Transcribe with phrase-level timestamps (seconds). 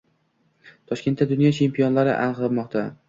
[0.91, 2.87] Toshkentda dunyo chempionlari aniqlanmoqda